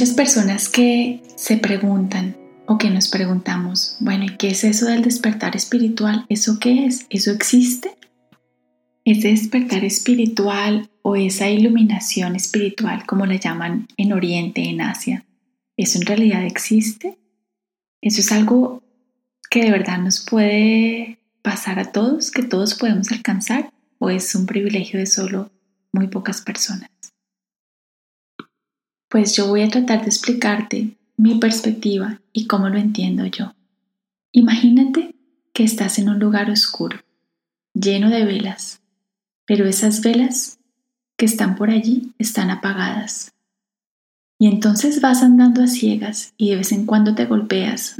[0.00, 2.34] muchas personas que se preguntan
[2.64, 6.24] o que nos preguntamos, bueno, ¿y qué es eso del despertar espiritual?
[6.30, 7.04] ¿Eso qué es?
[7.10, 7.98] ¿Eso existe?
[9.04, 15.26] Ese despertar espiritual o esa iluminación espiritual, como la llaman en Oriente, en Asia,
[15.76, 17.18] ¿eso en realidad existe?
[18.00, 18.82] ¿Eso es algo
[19.50, 23.70] que de verdad nos puede pasar a todos, que todos podemos alcanzar?
[23.98, 25.52] ¿O es un privilegio de solo
[25.92, 26.88] muy pocas personas?
[29.10, 33.54] Pues yo voy a tratar de explicarte mi perspectiva y cómo lo entiendo yo.
[34.30, 35.16] Imagínate
[35.52, 37.00] que estás en un lugar oscuro,
[37.74, 38.82] lleno de velas,
[39.46, 40.60] pero esas velas
[41.16, 43.32] que están por allí están apagadas.
[44.38, 47.96] Y entonces vas andando a ciegas y de vez en cuando te golpeas,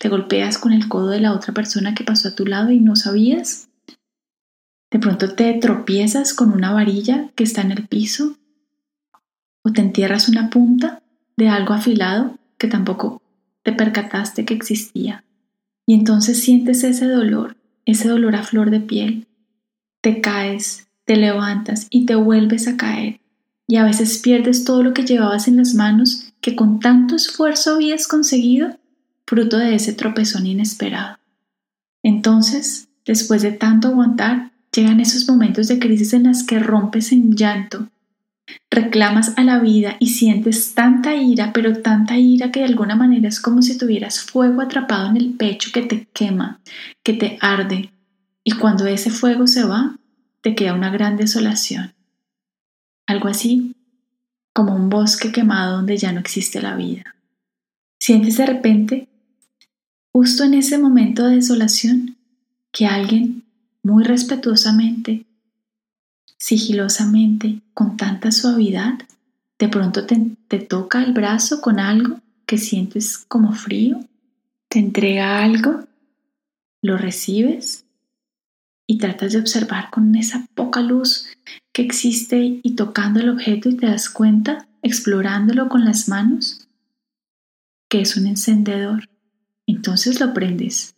[0.00, 2.80] te golpeas con el codo de la otra persona que pasó a tu lado y
[2.80, 3.68] no sabías.
[4.90, 8.38] De pronto te tropiezas con una varilla que está en el piso
[9.64, 11.02] o te entierras una punta
[11.36, 13.20] de algo afilado que tampoco
[13.62, 15.24] te percataste que existía.
[15.86, 19.26] Y entonces sientes ese dolor, ese dolor a flor de piel.
[20.00, 23.20] Te caes, te levantas y te vuelves a caer.
[23.66, 27.74] Y a veces pierdes todo lo que llevabas en las manos que con tanto esfuerzo
[27.74, 28.78] habías conseguido,
[29.26, 31.18] fruto de ese tropezón inesperado.
[32.02, 37.34] Entonces, después de tanto aguantar, llegan esos momentos de crisis en las que rompes en
[37.34, 37.88] llanto,
[38.70, 43.28] Reclamas a la vida y sientes tanta ira, pero tanta ira que de alguna manera
[43.28, 46.60] es como si tuvieras fuego atrapado en el pecho que te quema,
[47.02, 47.90] que te arde,
[48.42, 49.96] y cuando ese fuego se va,
[50.42, 51.94] te queda una gran desolación.
[53.06, 53.74] Algo así
[54.52, 57.16] como un bosque quemado donde ya no existe la vida.
[57.98, 59.08] Sientes de repente,
[60.12, 62.16] justo en ese momento de desolación,
[62.70, 63.44] que alguien
[63.82, 65.24] muy respetuosamente
[66.44, 68.98] sigilosamente, con tanta suavidad,
[69.58, 74.04] de pronto te, toca el brazo con algo que sientes como frío,
[74.68, 75.86] te entrega algo,
[76.82, 77.86] lo recibes
[78.86, 81.28] y tratas de observar con esa poca luz
[81.72, 86.68] que existe y tocando el objeto y te das cuenta, explorándolo con las manos,
[87.88, 89.08] que es un encendedor.
[89.66, 90.94] Entonces lo prendes.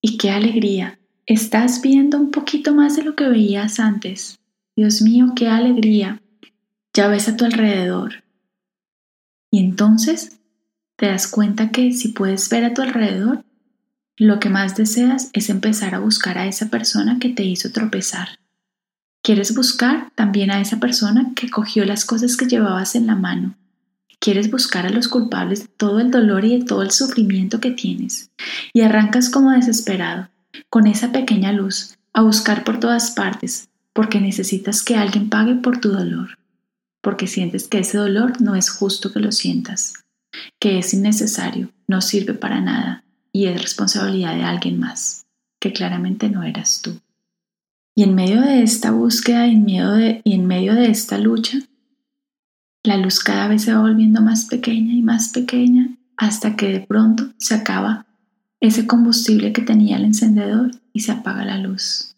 [0.00, 1.00] Y qué alegría.
[1.26, 4.38] Estás viendo un poquito más de lo que veías antes.
[4.76, 6.20] Dios mío, qué alegría.
[6.92, 8.24] Ya ves a tu alrededor.
[9.50, 10.40] Y entonces
[10.96, 13.44] te das cuenta que si puedes ver a tu alrededor,
[14.16, 18.40] lo que más deseas es empezar a buscar a esa persona que te hizo tropezar.
[19.22, 23.56] Quieres buscar también a esa persona que cogió las cosas que llevabas en la mano.
[24.18, 27.70] Quieres buscar a los culpables de todo el dolor y de todo el sufrimiento que
[27.70, 28.30] tienes.
[28.72, 30.28] Y arrancas como desesperado,
[30.68, 35.80] con esa pequeña luz, a buscar por todas partes, porque necesitas que alguien pague por
[35.80, 36.36] tu dolor,
[37.00, 39.94] porque sientes que ese dolor no es justo que lo sientas,
[40.58, 45.24] que es innecesario, no sirve para nada y es responsabilidad de alguien más,
[45.60, 47.00] que claramente no eras tú.
[47.94, 51.58] Y en medio de esta búsqueda y en, y en medio de esta lucha,
[52.82, 56.80] la luz cada vez se va volviendo más pequeña y más pequeña hasta que de
[56.80, 58.06] pronto se acaba
[58.60, 62.13] ese combustible que tenía el encendedor y se apaga la luz.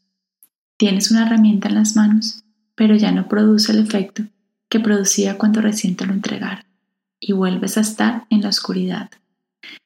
[0.79, 2.45] Tienes una herramienta en las manos,
[2.75, 4.25] pero ya no produce el efecto
[4.69, 6.67] que producía cuando recién te lo entregara,
[7.19, 9.11] y vuelves a estar en la oscuridad,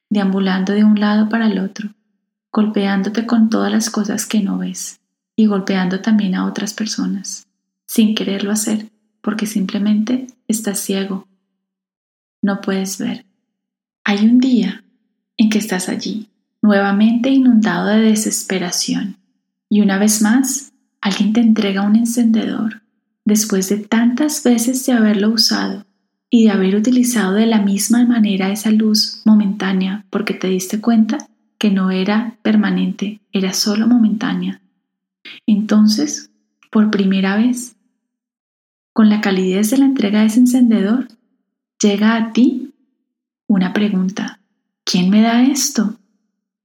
[0.09, 1.91] deambulando de un lado para el otro,
[2.51, 4.99] golpeándote con todas las cosas que no ves,
[5.37, 7.47] y golpeando también a otras personas,
[7.87, 8.89] sin quererlo hacer,
[9.21, 11.27] porque simplemente estás ciego.
[12.41, 13.25] No puedes ver.
[14.03, 14.83] Hay un día
[15.37, 16.27] en que estás allí,
[16.61, 19.17] nuevamente inundado de desesperación,
[19.69, 20.70] y una vez más
[21.01, 22.81] alguien te entrega un encendedor
[23.25, 25.85] después de tantas veces de haberlo usado
[26.29, 31.27] y de haber utilizado de la misma manera esa luz momentánea porque te diste cuenta
[31.57, 34.61] que no era permanente, era solo momentánea.
[35.45, 36.31] Entonces,
[36.71, 37.75] por primera vez,
[38.93, 41.07] con la calidez de la entrega de ese encendedor,
[41.81, 42.73] llega a ti
[43.47, 44.39] una pregunta.
[44.85, 45.95] ¿Quién me da esto?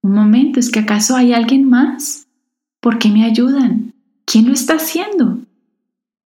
[0.03, 2.29] Un momento, ¿es que acaso hay alguien más?
[2.81, 3.96] ¿Por qué me ayudan?
[4.26, 5.38] ¿Quién lo está haciendo?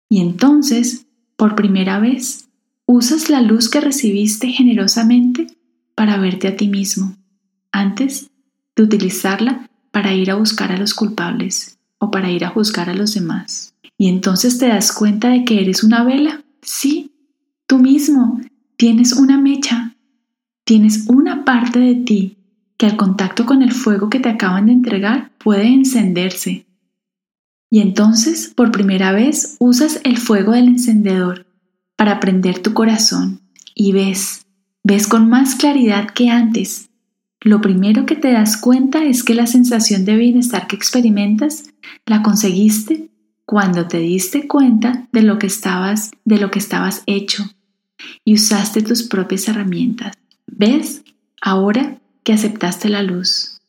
[0.08, 1.06] Y entonces,
[1.36, 2.48] por primera vez,
[2.84, 5.46] usas la luz que recibiste generosamente
[5.94, 7.16] para verte a ti mismo,
[7.72, 8.30] antes
[8.76, 12.94] de utilizarla para ir a buscar a los culpables o para ir a juzgar a
[12.94, 13.74] los demás.
[13.96, 16.44] Y entonces te das cuenta de que eres una vela.
[16.60, 17.12] Sí,
[17.66, 18.42] tú mismo
[18.76, 19.96] tienes una mecha,
[20.64, 22.36] tienes una parte de ti
[22.76, 26.66] que al contacto con el fuego que te acaban de entregar puede encenderse
[27.76, 31.44] y entonces, por primera vez, usas el fuego del encendedor
[31.94, 33.42] para prender tu corazón
[33.74, 34.46] y ves,
[34.82, 36.88] ves con más claridad que antes.
[37.42, 41.64] Lo primero que te das cuenta es que la sensación de bienestar que experimentas
[42.06, 43.10] la conseguiste
[43.44, 47.44] cuando te diste cuenta de lo que estabas, de lo que estabas hecho
[48.24, 50.16] y usaste tus propias herramientas.
[50.46, 51.04] ¿Ves?
[51.42, 53.60] Ahora que aceptaste la luz.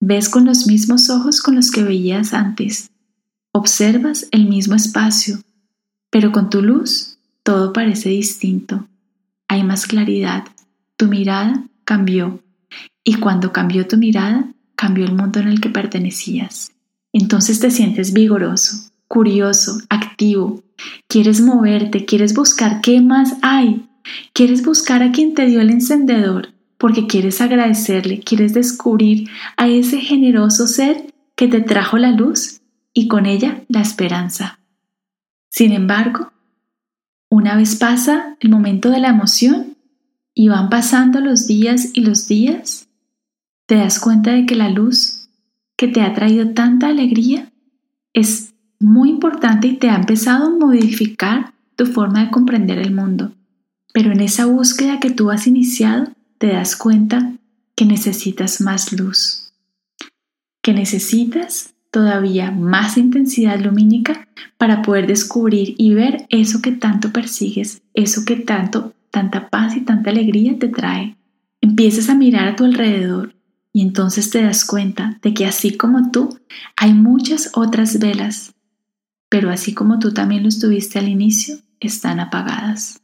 [0.00, 2.90] Ves con los mismos ojos con los que veías antes.
[3.56, 5.38] Observas el mismo espacio,
[6.10, 8.88] pero con tu luz todo parece distinto.
[9.46, 10.42] Hay más claridad.
[10.96, 12.40] Tu mirada cambió.
[13.04, 16.72] Y cuando cambió tu mirada, cambió el mundo en el que pertenecías.
[17.12, 20.64] Entonces te sientes vigoroso, curioso, activo.
[21.06, 23.86] Quieres moverte, quieres buscar qué más hay.
[24.32, 30.00] Quieres buscar a quien te dio el encendedor porque quieres agradecerle, quieres descubrir a ese
[30.00, 32.60] generoso ser que te trajo la luz
[32.94, 34.60] y con ella la esperanza.
[35.50, 36.32] Sin embargo,
[37.28, 39.76] una vez pasa el momento de la emoción
[40.34, 42.88] y van pasando los días y los días,
[43.66, 45.28] te das cuenta de que la luz
[45.76, 47.52] que te ha traído tanta alegría
[48.12, 53.32] es muy importante y te ha empezado a modificar tu forma de comprender el mundo.
[53.92, 57.36] Pero en esa búsqueda que tú has iniciado, te das cuenta
[57.74, 59.52] que necesitas más luz,
[60.62, 64.26] que necesitas todavía más intensidad lumínica
[64.58, 69.82] para poder descubrir y ver eso que tanto persigues, eso que tanto, tanta paz y
[69.82, 71.16] tanta alegría te trae.
[71.60, 73.36] Empiezas a mirar a tu alrededor
[73.72, 76.36] y entonces te das cuenta de que así como tú,
[76.76, 78.54] hay muchas otras velas,
[79.28, 83.02] pero así como tú también lo estuviste al inicio, están apagadas.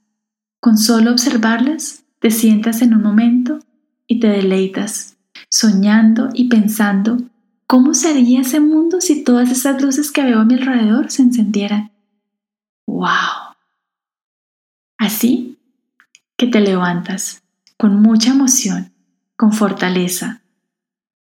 [0.58, 3.60] Con solo observarlas, te sientas en un momento
[4.08, 5.16] y te deleitas,
[5.48, 7.18] soñando y pensando
[7.70, 11.92] cómo sería ese mundo si todas esas luces que veo a mi alrededor se encendieran.
[12.84, 13.54] ¡Wow!
[14.98, 15.56] Así
[16.36, 17.44] que te levantas
[17.76, 18.92] con mucha emoción,
[19.36, 20.42] con fortaleza,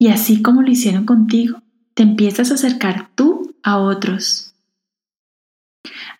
[0.00, 1.62] y así como lo hicieron contigo,
[1.94, 4.56] te empiezas a acercar tú a otros,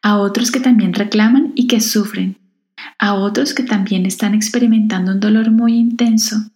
[0.03, 2.39] a otros que también reclaman y que sufren,
[2.97, 6.52] a otros que también están experimentando un dolor muy intenso,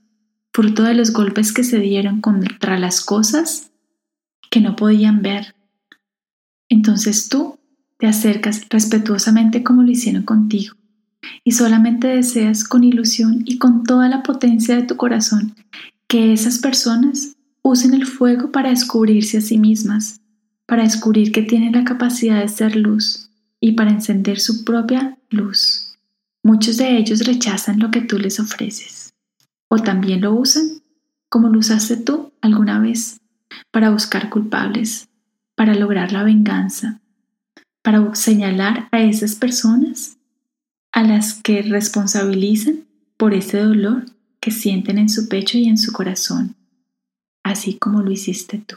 [0.56, 3.72] fruto de los golpes que se dieron contra las cosas
[4.50, 5.54] que no podían ver.
[6.70, 7.58] Entonces tú
[7.98, 10.74] te acercas respetuosamente como lo hicieron contigo
[11.44, 15.54] y solamente deseas con ilusión y con toda la potencia de tu corazón
[16.08, 20.22] que esas personas usen el fuego para descubrirse a sí mismas,
[20.64, 23.28] para descubrir que tienen la capacidad de ser luz
[23.60, 25.98] y para encender su propia luz.
[26.42, 29.05] Muchos de ellos rechazan lo que tú les ofreces
[29.68, 30.82] o también lo usan
[31.28, 33.20] como lo usaste tú alguna vez
[33.70, 35.08] para buscar culpables,
[35.54, 37.00] para lograr la venganza,
[37.82, 40.16] para señalar a esas personas
[40.92, 42.86] a las que responsabilizan
[43.16, 44.06] por ese dolor
[44.40, 46.54] que sienten en su pecho y en su corazón,
[47.42, 48.76] así como lo hiciste tú.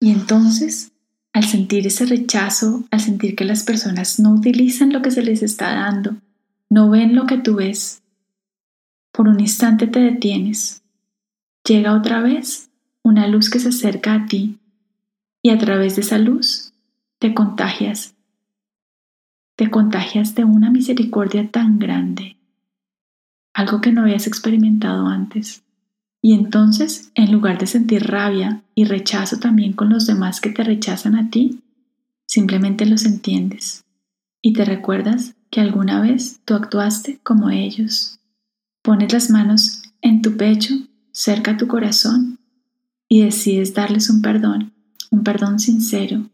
[0.00, 0.92] Y entonces,
[1.32, 5.42] al sentir ese rechazo, al sentir que las personas no utilizan lo que se les
[5.42, 6.16] está dando,
[6.70, 8.02] no ven lo que tú ves.
[9.18, 10.84] Por un instante te detienes.
[11.64, 12.70] Llega otra vez
[13.02, 14.60] una luz que se acerca a ti
[15.42, 16.72] y a través de esa luz
[17.18, 18.14] te contagias.
[19.56, 22.36] Te contagias de una misericordia tan grande,
[23.54, 25.64] algo que no habías experimentado antes.
[26.22, 30.62] Y entonces, en lugar de sentir rabia y rechazo también con los demás que te
[30.62, 31.64] rechazan a ti,
[32.24, 33.84] simplemente los entiendes
[34.42, 38.18] y te recuerdas que alguna vez tú actuaste como ellos.
[38.88, 40.72] Pones las manos en tu pecho,
[41.12, 42.38] cerca a tu corazón,
[43.06, 44.72] y decides darles un perdón,
[45.10, 46.30] un perdón sincero.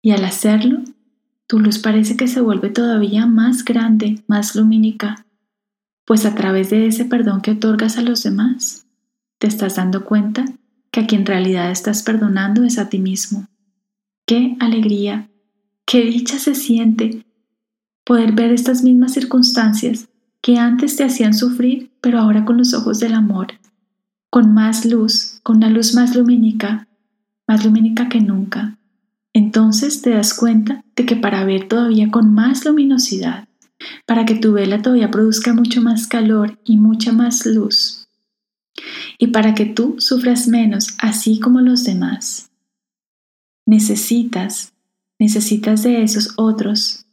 [0.00, 0.80] Y al hacerlo,
[1.48, 5.26] tu luz parece que se vuelve todavía más grande, más lumínica,
[6.04, 8.86] pues a través de ese perdón que otorgas a los demás,
[9.40, 10.44] te estás dando cuenta
[10.92, 13.48] que a quien en realidad estás perdonando es a ti mismo.
[14.24, 15.28] ¡Qué alegría!
[15.84, 17.26] ¡Qué dicha se siente
[18.04, 20.09] poder ver estas mismas circunstancias
[20.42, 23.48] que antes te hacían sufrir, pero ahora con los ojos del amor,
[24.30, 26.88] con más luz, con una luz más lumínica,
[27.46, 28.78] más lumínica que nunca.
[29.32, 33.48] Entonces te das cuenta de que para ver todavía con más luminosidad,
[34.06, 38.08] para que tu vela todavía produzca mucho más calor y mucha más luz,
[39.18, 42.50] y para que tú sufras menos así como los demás,
[43.66, 44.72] necesitas,
[45.18, 47.06] necesitas de esos otros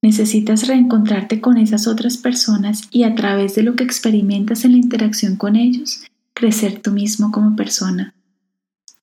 [0.00, 4.78] Necesitas reencontrarte con esas otras personas y a través de lo que experimentas en la
[4.78, 8.14] interacción con ellos, crecer tú mismo como persona.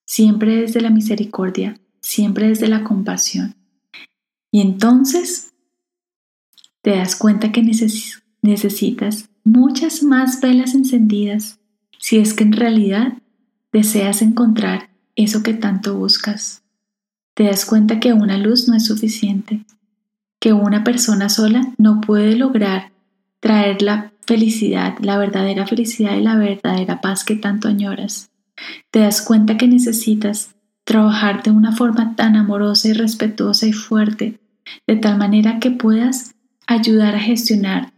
[0.06, 3.56] Siempre desde la misericordia, siempre desde la compasión.
[4.52, 5.54] Y entonces
[6.82, 7.62] te das cuenta que
[8.42, 11.60] necesitas muchas más velas encendidas
[12.00, 13.18] si es que en realidad
[13.74, 16.64] deseas encontrar eso que tanto buscas.
[17.34, 19.66] Te das cuenta que una luz no es suficiente,
[20.46, 22.92] que una persona sola no puede lograr
[23.40, 28.30] traer la felicidad, la verdadera felicidad y la verdadera paz que tanto añoras.
[28.92, 34.40] Te das cuenta que necesitas trabajar de una forma tan amorosa y respetuosa y fuerte,
[34.86, 36.36] de tal manera que puedas
[36.68, 37.92] ayudar a gestionar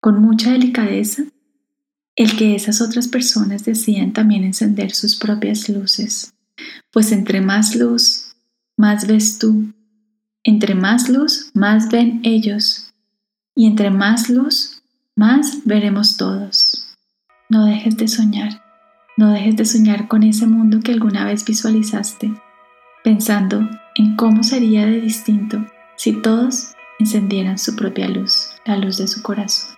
[0.00, 1.24] con mucha delicadeza
[2.14, 6.32] el que esas otras personas decidan también encender sus propias luces.
[6.92, 8.36] Pues entre más luz,
[8.76, 9.72] más ves tú.
[10.48, 12.90] Entre más luz, más ven ellos.
[13.54, 14.82] Y entre más luz,
[15.14, 16.88] más veremos todos.
[17.50, 18.62] No dejes de soñar.
[19.18, 22.32] No dejes de soñar con ese mundo que alguna vez visualizaste,
[23.04, 25.66] pensando en cómo sería de distinto
[25.98, 29.77] si todos encendieran su propia luz, la luz de su corazón.